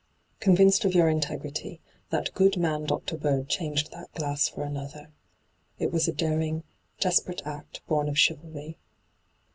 [0.39, 3.15] Con vinced of your integrity, that good man Dr.
[3.17, 5.09] Bird changed that glass for another.
[5.77, 6.63] It was a daring,
[6.99, 8.79] desperate act bom of chivalry.